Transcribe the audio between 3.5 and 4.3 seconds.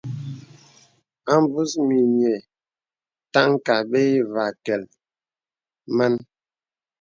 kàà bə̄ î